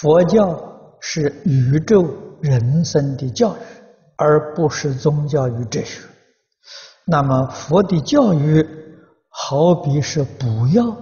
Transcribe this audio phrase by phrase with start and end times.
[0.00, 0.62] 佛教
[1.00, 2.06] 是宇宙
[2.42, 3.58] 人生的教育，
[4.16, 6.02] 而不是宗教与哲学。
[7.06, 8.66] 那么佛的教育
[9.30, 10.94] 好比是补药，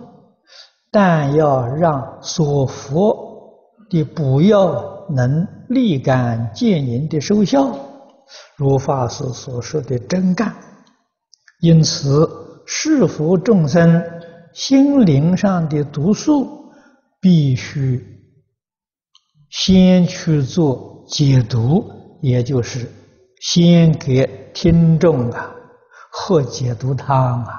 [0.93, 3.17] 但要让所服
[3.91, 7.77] 的补药能立竿见影的收效，
[8.57, 10.55] 如法师所说的真干。
[11.61, 12.29] 因此，
[12.65, 14.05] 是佛众生
[14.53, 16.71] 心灵上的毒素，
[17.21, 18.14] 必须
[19.57, 21.89] 先去做解毒，
[22.21, 22.91] 也就是
[23.41, 25.49] 先给听众啊
[26.11, 27.55] 喝解毒汤啊，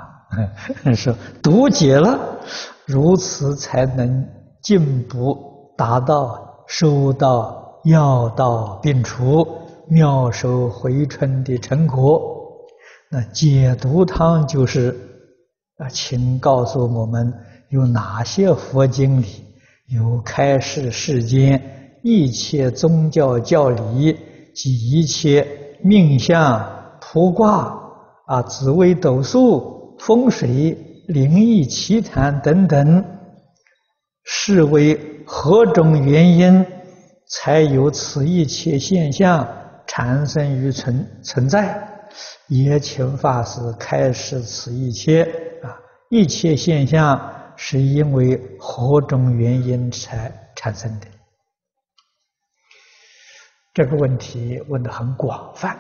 [0.94, 2.20] 说毒解了，
[2.86, 4.28] 如此才能
[4.62, 9.48] 进步达到收到药到病除、
[9.88, 12.22] 妙手回春的成果。
[13.10, 14.94] 那解毒汤就是
[15.78, 17.34] 啊，请告诉我们
[17.70, 19.46] 有哪些佛经里
[19.88, 21.72] 有开示世间
[22.08, 24.16] 一切宗教教理
[24.54, 25.48] 及一切
[25.82, 26.64] 命相、
[27.00, 27.76] 卜卦
[28.28, 33.04] 啊、紫微斗数、风水、灵异奇谈等等，
[34.24, 36.64] 是为何种原因
[37.28, 39.48] 才有此一切现象
[39.88, 41.90] 产生于存存在？
[42.50, 45.24] 也请法师开示此一切
[45.64, 45.74] 啊，
[46.12, 47.20] 一切现象
[47.56, 51.08] 是因为何种原因才产生的？
[53.76, 55.78] 这个问题问得很广泛。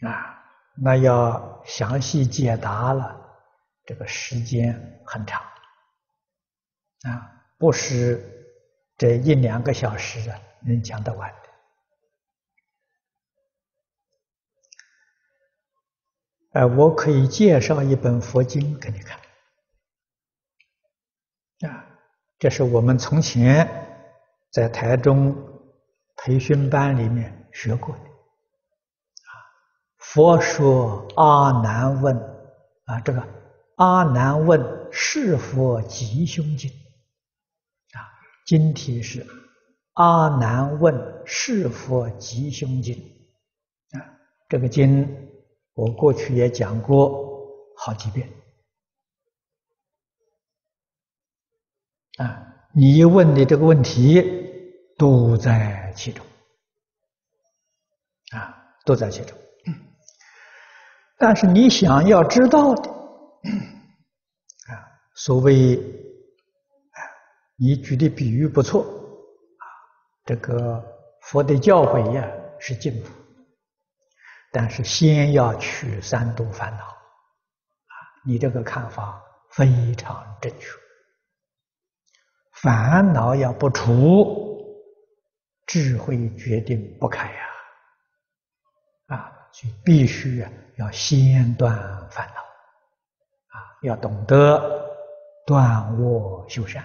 [0.00, 0.42] 啊，
[0.74, 3.14] 那要详细解答了，
[3.84, 5.42] 这个时间很长。
[7.02, 8.22] 啊，不是
[8.96, 11.36] 这一两个小时啊能讲得完的。
[16.60, 19.20] 呃，我可以介绍一本佛经给你看，
[21.70, 21.86] 啊，
[22.38, 23.68] 这是我们从前
[24.50, 25.45] 在台中
[26.16, 28.08] 培训班里面学过的，啊，
[29.98, 32.16] 《佛说阿难问》
[32.84, 33.20] 啊，这个
[33.76, 36.70] 《阿难问是佛吉凶经》，
[37.98, 38.00] 啊，
[38.46, 39.24] 经题是
[39.92, 42.94] 《阿难问是佛吉凶经》，
[43.98, 45.22] 啊，这个经。
[45.74, 47.46] 我过去也讲过
[47.76, 48.26] 好几遍，
[52.16, 54.35] 啊，你问的这个问题
[54.96, 56.24] 都在其中，
[58.32, 59.36] 啊，都在其中。
[61.18, 64.72] 但是你想要知道的，啊，
[65.14, 66.98] 所谓，啊，
[67.56, 69.64] 你举的比喻不错，啊，
[70.24, 70.84] 这个
[71.22, 72.26] 佛的教诲呀
[72.58, 73.10] 是净土。
[74.52, 80.68] 但是先要去三毒烦恼，啊，你这个看法非常正确。
[82.62, 84.45] 烦恼要不除，
[85.66, 87.40] 智慧决定不开呀，
[89.06, 91.76] 啊，所以必须啊要先断
[92.10, 94.60] 烦恼，啊，要懂得
[95.46, 96.84] 断恶修善，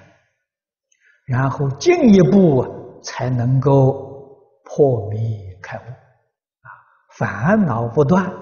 [1.26, 5.82] 然后进一步才能够破迷开悟。
[5.82, 6.70] 啊
[7.18, 8.34] 烦恼不断，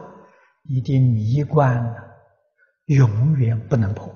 [0.64, 1.96] 你的迷关呢，
[2.86, 4.14] 永远不能破。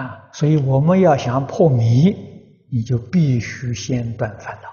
[0.00, 0.30] 啊！
[0.32, 2.16] 所以我们要想破迷，
[2.70, 4.68] 你就必须先断烦恼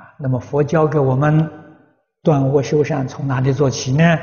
[0.00, 0.14] 啊。
[0.18, 1.50] 那么佛教给我们
[2.22, 4.18] 断恶修善，从哪里做起呢？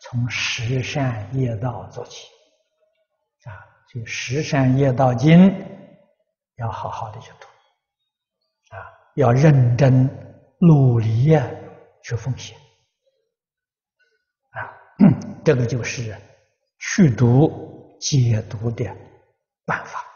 [0.00, 2.26] 从十善业道做起
[3.44, 3.52] 啊！
[3.92, 5.50] 所以《十善业道经》
[6.56, 7.46] 要好好的去读。
[8.74, 8.78] 啊
[9.14, 10.08] 要认真
[10.60, 11.46] 努力呀，
[12.02, 12.56] 去奉献
[14.50, 14.70] 啊！
[15.44, 16.16] 这个就是
[16.78, 18.84] 去毒解毒的
[19.70, 20.09] 办法。